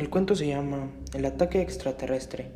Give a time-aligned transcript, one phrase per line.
[0.00, 2.52] El cuento se llama El ataque extraterrestre.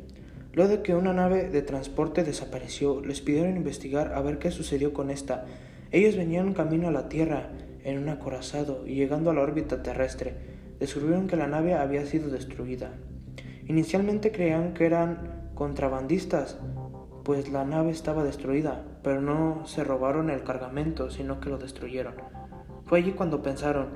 [0.53, 4.93] Luego de que una nave de transporte desapareció, les pidieron investigar a ver qué sucedió
[4.93, 5.45] con esta.
[5.91, 7.51] Ellos venían camino a la Tierra
[7.83, 10.33] en un acorazado y llegando a la órbita terrestre,
[10.79, 12.93] descubrieron que la nave había sido destruida.
[13.67, 16.57] Inicialmente creían que eran contrabandistas,
[17.23, 22.15] pues la nave estaba destruida, pero no se robaron el cargamento, sino que lo destruyeron.
[22.85, 23.89] Fue allí cuando pensaron,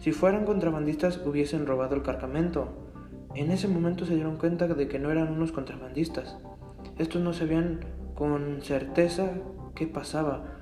[0.00, 2.89] si fueran contrabandistas hubiesen robado el cargamento.
[3.34, 6.36] En ese momento se dieron cuenta de que no eran unos contrabandistas.
[6.98, 7.80] Estos no sabían
[8.14, 9.30] con certeza
[9.74, 10.58] qué pasaba,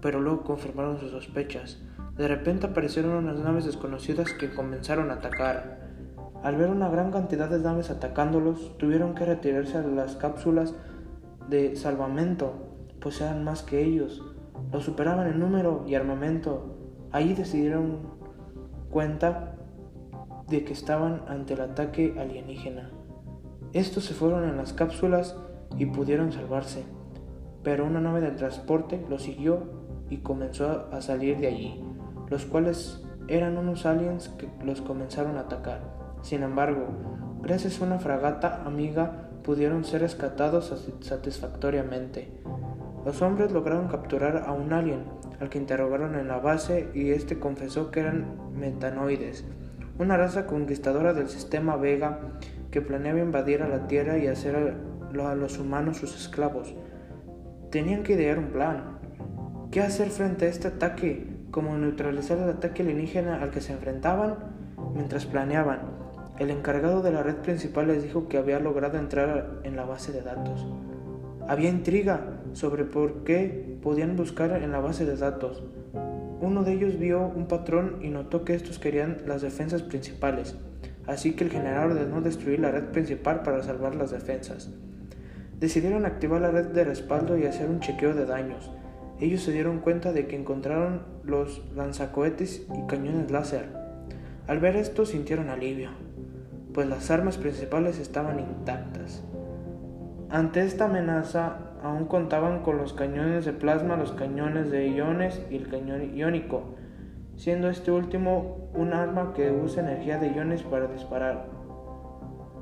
[0.00, 1.82] pero luego confirmaron sus sospechas.
[2.16, 5.90] De repente aparecieron unas naves desconocidas que comenzaron a atacar.
[6.42, 10.74] Al ver una gran cantidad de naves atacándolos, tuvieron que retirarse a las cápsulas
[11.48, 12.54] de salvamento,
[13.00, 14.22] pues eran más que ellos.
[14.72, 16.78] Los superaban en número y armamento.
[17.10, 18.00] Allí decidieron
[18.90, 19.56] cuenta
[20.48, 22.90] de que estaban ante el ataque alienígena.
[23.72, 25.36] Estos se fueron en las cápsulas
[25.78, 26.84] y pudieron salvarse,
[27.62, 29.62] pero una nave de transporte los siguió
[30.10, 31.82] y comenzó a salir de allí,
[32.28, 35.80] los cuales eran unos aliens que los comenzaron a atacar.
[36.22, 36.86] Sin embargo,
[37.40, 42.30] gracias a una fragata amiga pudieron ser rescatados satisfactoriamente.
[43.04, 45.04] Los hombres lograron capturar a un alien,
[45.40, 49.44] al que interrogaron en la base y este confesó que eran metanoides,
[49.98, 52.20] una raza conquistadora del sistema Vega
[52.70, 56.74] que planeaba invadir a la Tierra y hacer a los humanos sus esclavos.
[57.70, 58.98] Tenían que idear un plan.
[59.70, 61.26] ¿Qué hacer frente a este ataque?
[61.50, 64.36] ¿Cómo neutralizar el ataque alienígena al que se enfrentaban?
[64.94, 65.80] Mientras planeaban,
[66.38, 70.12] el encargado de la red principal les dijo que había logrado entrar en la base
[70.12, 70.66] de datos.
[71.46, 75.62] Había intriga sobre por qué podían buscar en la base de datos.
[76.42, 80.56] Uno de ellos vio un patrón y notó que estos querían las defensas principales,
[81.06, 84.68] así que el general ordenó destruir la red principal para salvar las defensas.
[85.60, 88.72] Decidieron activar la red de respaldo y hacer un chequeo de daños.
[89.20, 93.68] Ellos se dieron cuenta de que encontraron los lanzacohetes y cañones láser.
[94.48, 95.90] Al ver esto sintieron alivio,
[96.74, 99.22] pues las armas principales estaban intactas.
[100.28, 105.56] Ante esta amenaza aún contaban con los cañones de plasma, los cañones de iones y
[105.56, 106.76] el cañón iónico,
[107.36, 111.46] siendo este último un arma que usa energía de iones para disparar.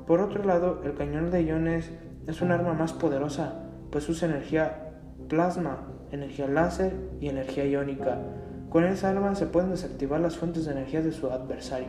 [0.07, 1.91] Por otro lado, el cañón de iones
[2.27, 4.89] es un arma más poderosa, pues usa energía
[5.27, 8.19] plasma, energía láser y energía iónica.
[8.69, 11.87] Con esa arma se pueden desactivar las fuentes de energía de su adversario.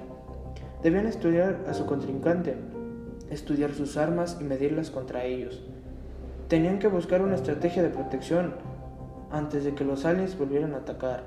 [0.83, 2.57] Debían estudiar a su contrincante,
[3.31, 5.65] estudiar sus armas y medirlas contra ellos.
[6.53, 8.53] Tenían que buscar una estrategia de protección
[9.31, 11.25] antes de que los aliens volvieran a atacar.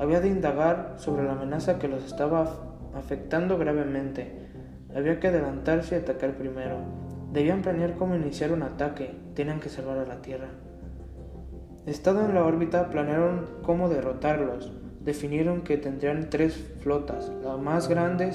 [0.00, 4.48] Había de indagar sobre la amenaza que los estaba afectando gravemente.
[4.92, 6.78] Había que adelantarse y atacar primero.
[7.32, 9.14] Debían planear cómo iniciar un ataque.
[9.36, 10.48] Tenían que salvar a la Tierra.
[11.86, 14.72] Estando en la órbita, planearon cómo derrotarlos.
[15.04, 17.30] Definieron que tendrían tres flotas.
[17.44, 18.32] La más grande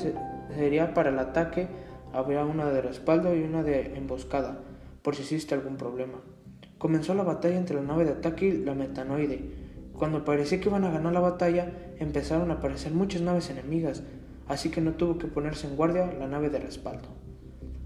[0.56, 1.68] sería para el ataque
[2.14, 4.60] habría una de respaldo y una de emboscada,
[5.02, 6.20] por si existe algún problema.
[6.78, 9.42] Comenzó la batalla entre la nave de ataque y la metanoide.
[9.94, 14.04] Cuando parecía que iban a ganar la batalla, empezaron a aparecer muchas naves enemigas,
[14.48, 17.10] así que no tuvo que ponerse en guardia la nave de respaldo.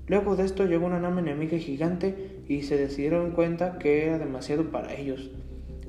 [0.08, 4.70] Luego de esto llegó una nave enemiga gigante y se decidieron cuenta que era demasiado
[4.70, 5.32] para ellos,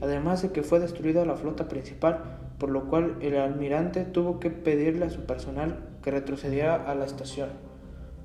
[0.01, 4.51] además de que fue destruida la flota principal, por lo cual el almirante tuvo que
[4.51, 7.74] pedirle a su personal que retrocediera a la estación.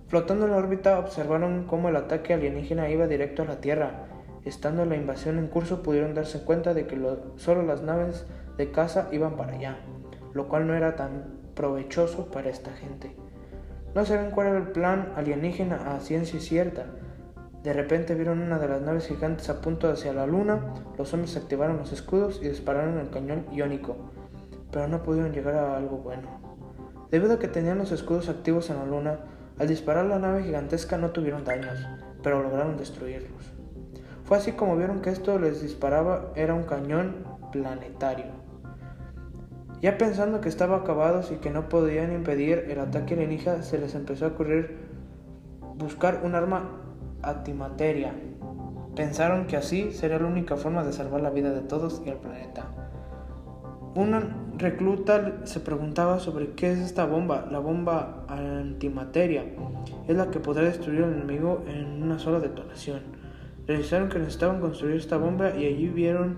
[0.10, 4.08] Flotando en la órbita observaron cómo el ataque alienígena iba directo a la Tierra.
[4.44, 7.00] Estando la invasión en curso pudieron darse cuenta de que
[7.36, 8.26] solo las naves
[8.58, 9.78] de caza iban para allá,
[10.34, 13.16] lo cual no era tan provechoso para esta gente.
[13.94, 16.88] No sabían cuál era el plan alienígena a ciencia cierta.
[17.62, 21.38] De repente vieron una de las naves gigantes a punto hacia la luna, los hombres
[21.38, 23.96] activaron los escudos y dispararon el cañón iónico,
[24.72, 26.30] pero no pudieron llegar a algo bueno.
[27.12, 29.20] Debido a que tenían los escudos activos en la luna,
[29.60, 31.78] al disparar la nave gigantesca no tuvieron daños,
[32.24, 33.54] pero lograron destruirlos.
[34.24, 38.40] Fue así como vieron que esto les disparaba era un cañón planetario.
[39.82, 43.96] Ya pensando que estaba acabados y que no podían impedir el ataque alienígena, se les
[43.96, 44.78] empezó a ocurrir
[45.78, 46.70] buscar un arma
[47.22, 48.14] antimateria.
[48.96, 52.18] Pensaron que así sería la única forma de salvar la vida de todos y el
[52.18, 52.68] planeta.
[54.60, 57.48] Recluta se preguntaba sobre qué es esta bomba.
[57.50, 59.46] La bomba antimateria
[60.08, 63.00] es la que podrá destruir al enemigo en una sola detonación.
[63.66, 66.38] Realizaron que necesitaban construir esta bomba y allí vieron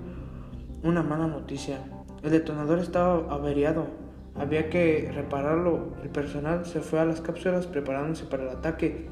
[0.83, 1.79] una mala noticia.
[2.23, 3.88] El detonador estaba averiado.
[4.35, 5.94] había que repararlo.
[6.03, 9.09] El personal se fue a las cápsulas preparándose para el ataque.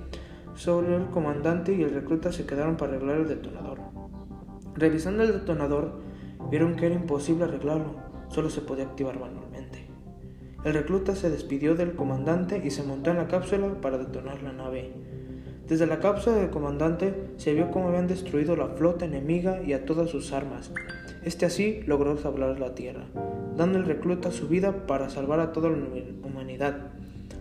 [0.56, 3.80] Solo el comandante y el recluta se quedaron para arreglar el detonador.
[4.76, 6.00] Revisando el detonador,
[6.50, 9.86] vieron que era imposible arreglarlo, solo se podía activar manualmente.
[10.64, 14.52] El recluta se despidió del comandante y se montó en la cápsula para detonar la
[14.52, 14.92] nave.
[15.68, 19.86] Desde la cápsula del comandante se vio cómo habían destruido la flota enemiga y a
[19.86, 20.72] todas sus armas.
[21.24, 23.06] Este así logró salvar la Tierra,
[23.56, 25.78] dando el recluta su vida para salvar a toda la
[26.24, 26.92] humanidad.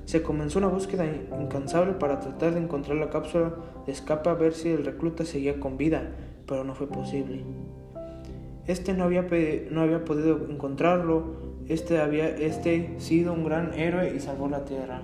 [0.04, 1.06] Se comenzó una búsqueda
[1.40, 3.54] incansable para tratar de encontrar la cápsula
[3.86, 6.12] de escape a ver si el recluta seguía con vida,
[6.46, 7.44] pero no fue posible.
[8.68, 9.26] Este no había,
[9.70, 15.00] no había podido encontrarlo, este había este sido un gran héroe y salvó la tierra.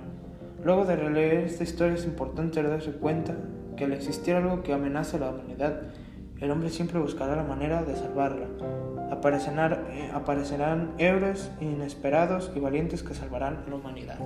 [0.63, 3.35] Luego de releer esta historia es importante darse cuenta
[3.75, 5.81] que al existir algo que amenaza a la humanidad,
[6.39, 8.47] el hombre siempre buscará la manera de salvarla.
[9.09, 14.19] Aparecerán, eh, aparecerán héroes inesperados y valientes que salvarán a la humanidad.